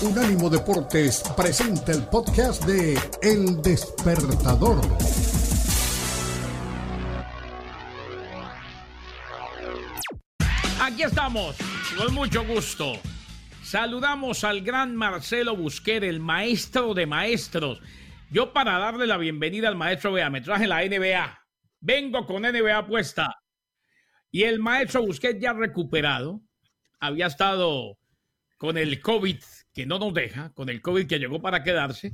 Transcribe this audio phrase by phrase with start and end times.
[0.00, 4.80] Unánimo Deportes presenta el podcast de El Despertador.
[10.80, 11.56] Aquí estamos,
[11.96, 12.92] con mucho gusto.
[13.64, 17.80] Saludamos al gran Marcelo Busquer, el maestro de maestros.
[18.30, 21.44] Yo para darle la bienvenida al maestro, vea, me traje la NBA.
[21.80, 23.34] Vengo con NBA puesta.
[24.30, 26.40] Y el maestro Busquet ya recuperado.
[27.00, 27.97] Había estado
[28.58, 29.38] con el COVID
[29.72, 32.12] que no nos deja, con el COVID que llegó para quedarse,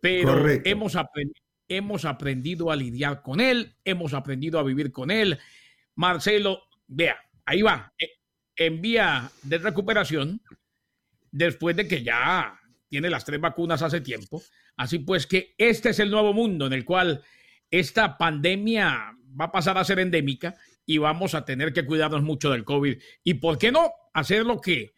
[0.00, 0.96] pero hemos,
[1.68, 5.38] hemos aprendido a lidiar con él, hemos aprendido a vivir con él.
[5.94, 8.08] Marcelo, vea, ahí va, eh,
[8.56, 10.40] envía de recuperación
[11.30, 12.58] después de que ya
[12.88, 14.42] tiene las tres vacunas hace tiempo.
[14.76, 17.22] Así pues que este es el nuevo mundo en el cual
[17.70, 20.54] esta pandemia va a pasar a ser endémica
[20.86, 22.98] y vamos a tener que cuidarnos mucho del COVID.
[23.22, 24.93] ¿Y por qué no hacer lo que,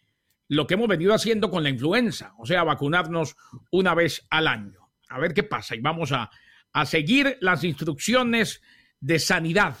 [0.47, 2.33] lo que hemos venido haciendo con la influenza?
[2.37, 3.35] O sea, vacunarnos
[3.71, 4.89] una vez al año.
[5.09, 5.75] A ver qué pasa.
[5.75, 6.29] Y vamos a,
[6.73, 8.61] a seguir las instrucciones
[8.99, 9.77] de sanidad,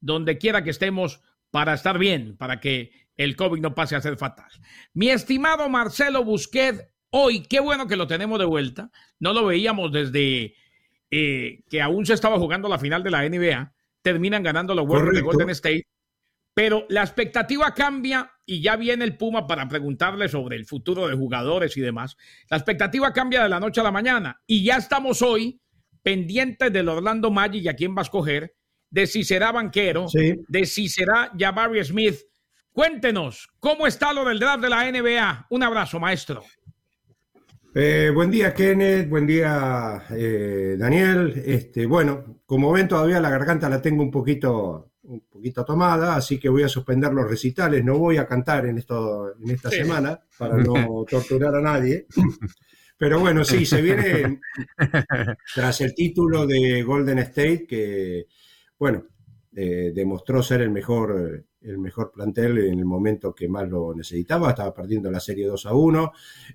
[0.00, 4.16] donde quiera que estemos, para estar bien, para que el COVID no pase a ser
[4.16, 4.50] fatal.
[4.92, 8.90] Mi estimado Marcelo Busquet, hoy, qué bueno que lo tenemos de vuelta.
[9.18, 10.54] No lo veíamos desde
[11.10, 13.72] eh, que aún se estaba jugando la final de la NBA
[14.04, 15.86] terminan ganando los Warriors de Golden State.
[16.54, 21.16] Pero la expectativa cambia y ya viene el Puma para preguntarle sobre el futuro de
[21.16, 22.16] jugadores y demás.
[22.48, 25.60] La expectativa cambia de la noche a la mañana y ya estamos hoy
[26.02, 28.54] pendientes del Orlando Magic y a quién va a escoger,
[28.90, 32.16] de si será banquero, de si será Jabari Smith.
[32.70, 35.46] Cuéntenos, ¿cómo está lo del draft de la NBA?
[35.50, 36.44] Un abrazo, maestro.
[37.74, 39.08] Eh, buen día, Kenneth.
[39.08, 41.42] Buen día, eh, Daniel.
[41.44, 44.92] Este, bueno, como ven, todavía la garganta la tengo un poquito,
[45.34, 47.84] un poquito tomada, así que voy a suspender los recitales.
[47.84, 52.06] No voy a cantar en, esto, en esta semana para no torturar a nadie.
[52.96, 54.40] Pero bueno, sí, se viene
[55.54, 58.26] tras el título de Golden State, que,
[58.78, 59.06] bueno,
[59.56, 64.50] eh, demostró ser el mejor, el mejor plantel en el momento que más lo necesitaba.
[64.50, 66.12] Estaba perdiendo la serie 2 a 1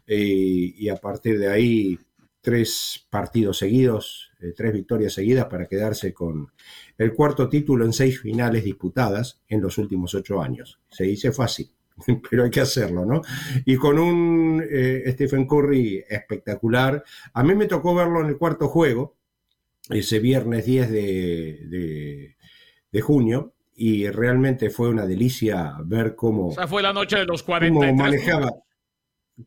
[0.07, 1.99] eh, y a partir de ahí
[2.41, 6.51] tres partidos seguidos, eh, tres victorias seguidas para quedarse con
[6.97, 10.79] el cuarto título en seis finales disputadas en los últimos ocho años.
[10.89, 11.69] Se dice fácil,
[12.29, 13.21] pero hay que hacerlo, ¿no?
[13.65, 14.63] Y con un
[15.07, 17.03] Stephen Curry espectacular.
[17.33, 19.15] A mí me tocó verlo en el cuarto juego,
[19.89, 22.35] ese viernes 10 de
[22.91, 26.47] de junio y realmente fue una delicia ver cómo...
[26.47, 27.93] O fue la noche de los 40.
[27.93, 28.51] manejaba,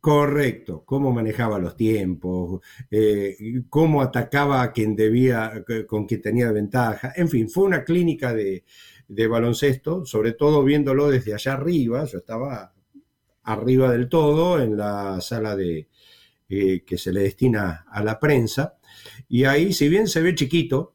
[0.01, 2.61] correcto, cómo manejaba los tiempos,
[2.91, 3.37] eh,
[3.69, 7.13] cómo atacaba a quien debía, con quien tenía ventaja.
[7.17, 8.65] En fin, fue una clínica de,
[9.29, 12.05] baloncesto, sobre todo viéndolo desde allá arriba.
[12.05, 12.73] Yo estaba
[13.45, 15.89] arriba del todo en la sala de
[16.49, 18.79] eh, que se le destina a la prensa.
[19.29, 20.95] Y ahí, si bien se ve chiquito,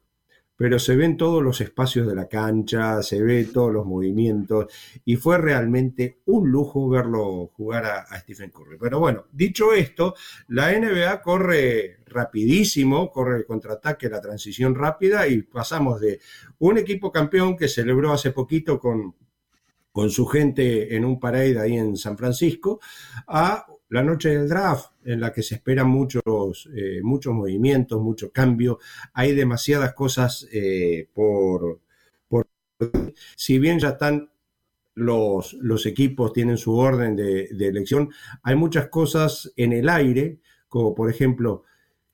[0.58, 4.66] pero se ven todos los espacios de la cancha, se ve todos los movimientos
[5.06, 8.78] y fue realmente un lujo verlo jugar a, Stephen Curry.
[8.80, 10.16] Pero bueno, dicho esto,
[10.48, 16.20] la NBA corre rapidísimo, corre el contraataque, la transición rápida y pasamos de
[16.58, 19.14] un equipo campeón que celebró hace poquito con,
[19.98, 22.80] con su gente en un parade ahí en San Francisco
[23.26, 28.32] a la noche del draft, en la que se esperan muchos, eh, muchos movimientos, mucho
[28.32, 28.78] cambio.
[29.16, 31.82] Hay demasiadas cosas eh, por,
[32.28, 32.46] por,
[33.36, 34.30] Si bien ya están
[34.94, 38.12] los, los equipos, tienen su orden de, elección,
[38.44, 41.64] hay muchas cosas en el aire, como por ejemplo,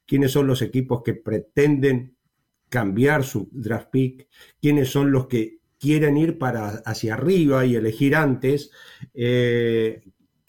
[0.06, 2.16] quiénes son los equipos que pretenden
[2.70, 4.30] cambiar su draft pick,
[4.62, 8.72] quiénes son los que quieren ir para hacia arriba y elegir antes,
[9.14, 10.02] eh,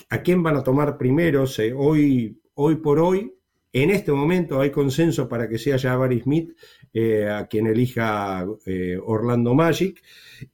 [0.08, 1.44] a quién van a tomar primero.
[1.76, 3.34] hoy, hoy por hoy,
[3.72, 6.56] en este momento hay consenso para que sea Jabari Smith
[6.92, 10.00] eh, a quien elija eh, Orlando Magic.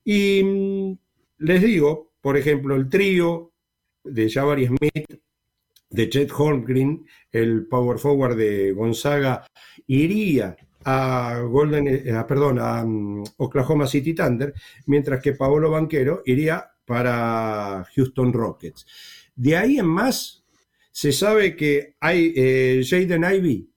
[0.03, 0.99] Y mm,
[1.41, 3.53] les digo, por ejemplo, el trío
[4.03, 5.21] de Jabari Smith,
[5.91, 9.45] de Chet Holmgren, el power forward de Gonzaga,
[9.87, 14.55] iría a Golden, eh, perdón, a mm, Oklahoma City Thunder,
[14.87, 18.87] mientras que Paolo Banquero iría para Houston Rockets.
[19.35, 20.45] De ahí en más,
[20.91, 23.71] se sabe que hay eh, Jaden Ivy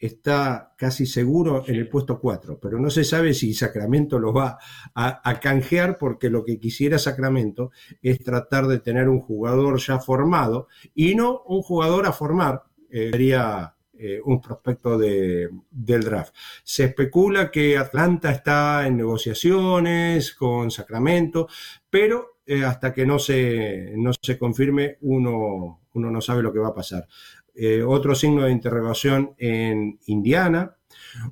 [0.00, 4.58] está casi seguro en el puesto 4, pero no se sabe si Sacramento lo va
[4.94, 7.70] a, canjear porque lo que quisiera Sacramento
[8.00, 13.10] es tratar de tener un jugador ya formado y no un jugador a formar, eh,
[13.12, 16.34] sería eh, un prospecto de, del draft.
[16.64, 21.48] Se especula que Atlanta está en negociaciones con Sacramento,
[21.90, 26.58] pero eh, hasta que no se, no se confirme, uno, uno no sabe lo que
[26.58, 27.06] va a pasar.
[27.54, 30.76] Eh, otro signo de interrogación en Indiana.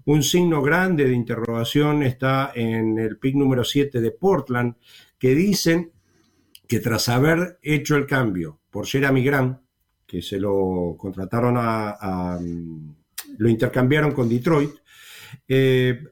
[0.05, 4.75] Un signo grande de interrogación está en el pick número 7 de Portland,
[5.19, 5.93] que dicen
[6.67, 9.59] que tras haber hecho el cambio por Jeremy Grant,
[10.09, 12.41] que se lo contrataron a,
[13.37, 14.71] lo intercambiaron con Detroit,
[15.47, 16.03] eh,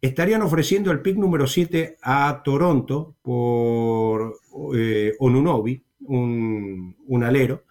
[0.00, 4.34] estarían ofreciendo el pick número 7 a Toronto por
[4.76, 7.64] eh, Onunobi, un, un, alero.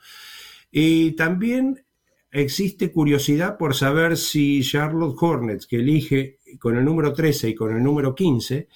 [0.72, 1.84] Y también
[2.32, 7.76] existe curiosidad por saber si Charlotte Hornets, que elige con el número 13 y con
[7.76, 8.70] el número 15,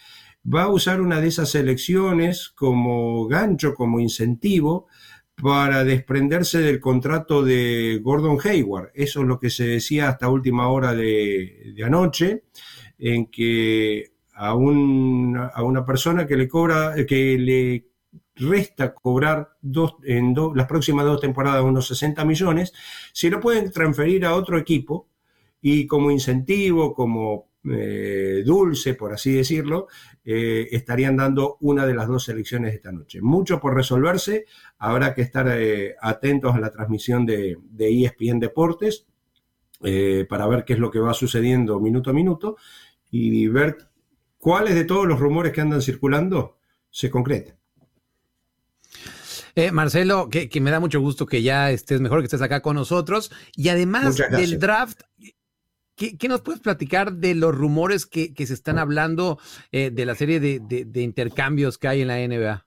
[0.53, 4.88] va a usar una de esas elecciones como gancho, como incentivo
[5.42, 8.92] para desprenderse del contrato de Gordon Hayward.
[8.94, 12.44] Eso es lo que se decía hasta última hora de, anoche
[12.98, 17.88] en que a, a una persona que le cobra, que le
[18.36, 22.74] resta cobrar dos, en las próximas dos temporadas unos 60 millones,
[23.13, 25.07] si lo pueden transferir a otro equipo
[25.62, 29.88] y como incentivo, como eh, dulce, por así decirlo,
[30.24, 33.22] eh, estarían dando una de las dos selecciones esta noche.
[33.22, 34.46] Mucho por resolverse,
[34.78, 39.06] habrá que estar eh, atentos a la transmisión de, de ESPN Deportes
[40.28, 42.58] para ver qué es lo que va sucediendo minuto a minuto
[43.12, 43.78] y ver
[44.40, 46.58] cuáles de todos los rumores que andan circulando
[46.90, 47.58] se concretan.
[49.58, 52.75] Eh, Marcelo, que, me da mucho gusto que ya estés mejor, que estés acá con
[52.75, 53.31] nosotros.
[53.56, 55.02] Y además del draft,
[55.98, 59.40] ¿qué, nos puedes platicar de los rumores que, se están hablando
[59.72, 62.66] eh, de la serie de, intercambios que hay en la NBA?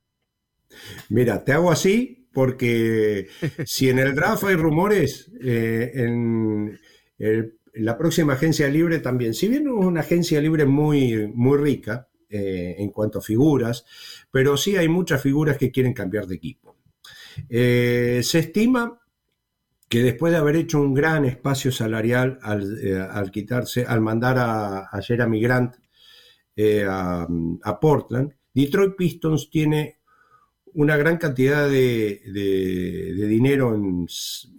[1.09, 3.29] Mira, te hago así porque
[3.65, 6.79] si en el draft hay rumores, eh, en
[7.19, 12.09] el la próxima agencia libre también, si bien es una agencia libre muy, muy rica
[12.29, 13.85] eh, en cuanto a figuras,
[14.31, 16.77] pero sí hay muchas figuras que quieren cambiar de equipo.
[17.49, 19.00] Eh, se estima
[19.91, 25.03] que después de haber hecho un gran espacio salarial al, eh, quitarse, al mandar a,
[25.03, 25.75] Jeremy Grant
[26.89, 29.99] a, Portland, Detroit Pistons tiene
[30.75, 32.23] una gran cantidad de,
[33.29, 34.07] dinero en,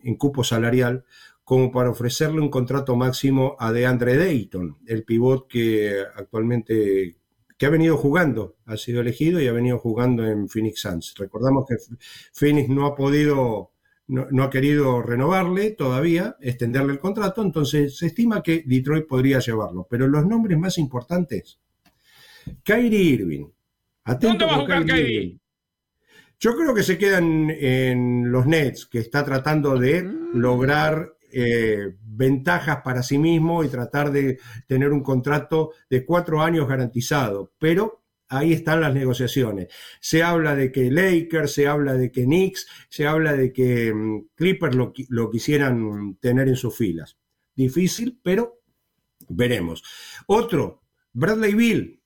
[0.04, 1.06] en, cupo salarial
[1.46, 7.22] como para ofrecerle un contrato máximo a DeAndre Dayton, el pivot que actualmente
[7.62, 11.14] que ha venido jugando, ha sido elegido y ha venido jugando en Phoenix Suns.
[11.16, 11.76] Recordamos que
[12.34, 13.71] Phoenix no ha podido,
[14.12, 19.88] no, ha querido renovarle todavía, extenderle el contrato, entonces se estima que Detroit podría llevarlo.
[19.90, 21.60] Pero los nombres más importantes,
[22.64, 23.46] Kyrie Irving.
[24.20, 25.40] ¿Dónde va a jugar Kyrie?
[26.40, 30.38] Yo creo que se quedan en los Nets, que está tratando de mm.
[30.40, 36.68] lograr eh, ventajas para sí mismo y tratar de tener un contrato de cuatro años
[36.68, 37.54] garantizado.
[37.58, 38.01] Pero
[38.32, 39.68] ahí están las negociaciones.
[40.00, 44.30] Se habla de que Lakers, se habla de que Knicks, se habla de que mm,
[44.36, 47.18] Clippers lo, quisieran tener en sus filas.
[47.54, 48.62] Difícil, pero
[49.28, 49.84] veremos.
[50.28, 50.82] Otro,
[51.14, 52.02] Bradley Bill,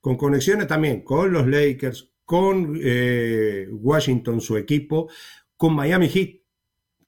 [0.00, 5.10] con conexiones también con los Lakers, con eh, Washington, su equipo,
[5.56, 6.42] con Miami Heat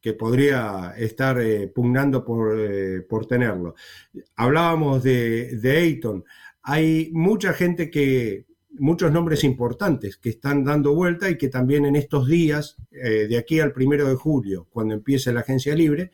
[0.03, 2.19] que podría estar eh, pugnando
[2.59, 3.75] eh, por, tenerlo.
[4.37, 6.25] Hablábamos de, de Ayton.
[6.65, 8.47] Hay mucha gente que,
[8.79, 13.39] muchos nombres importantes que están dando vuelta y que también en estos días, eh, de
[13.39, 16.11] aquí al primero de julio, cuando empiece la agencia libre,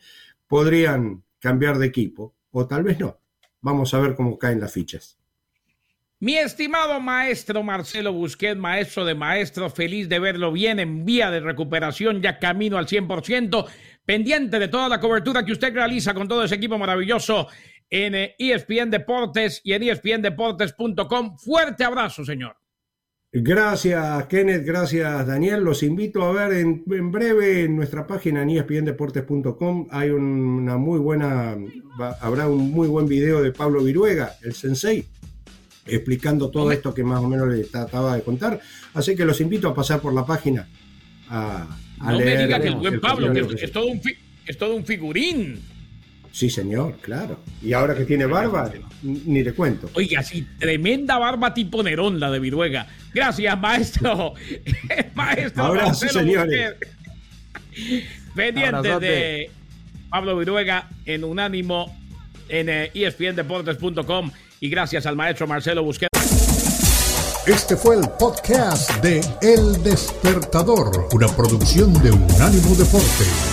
[0.47, 3.17] podrían cambiar de equipo o tal vez no.
[3.61, 5.17] Vamos a ver cómo caen las fichas.
[6.19, 11.39] Mi estimado maestro Marcelo Busquet, maestro de maestro, feliz de verlo bien en vía de
[11.39, 13.65] recuperación, ya camino al 100%,
[14.05, 17.47] pendiente de toda la cobertura que usted realiza con todo ese equipo maravilloso
[17.91, 21.37] en ESPN Deportes y en espndeportes.com.
[21.37, 22.55] Fuerte abrazo, señor.
[23.33, 24.65] Gracias, Kenneth.
[24.65, 25.63] Gracias, Daniel.
[25.63, 29.87] Los invito a ver en, breve en nuestra página en espndeportes.com.
[29.91, 31.55] Hay una muy buena,
[32.19, 35.05] habrá un muy buen video de Pablo Viruega, el sensei
[35.85, 38.59] explicando todo esto que más o menos le trataba de contar.
[38.93, 40.67] Así que los invito a pasar por la página
[41.29, 44.01] a, no me diga que el buen Pablo, que es, todo un
[44.45, 45.59] es todo un figurín.
[46.31, 47.39] Sí, señor, claro.
[47.61, 48.71] Y ahora que tiene barba,
[49.03, 49.89] ni le cuento.
[49.93, 52.87] Oiga, sí, tremenda barba tipo Nerón, la de Viruega.
[53.13, 54.33] Gracias, maestro.
[55.13, 55.63] maestro.
[55.63, 56.75] Ahora sí, señores.
[58.33, 59.51] Pendiente de
[60.09, 61.97] Pablo Viruega en Unánimo
[62.49, 66.11] en espndeportes.com eh, y gracias al maestro Marcelo Busquets.
[67.47, 73.50] Este fue el podcast de El Despertador, una producción de Unánimo Deporte.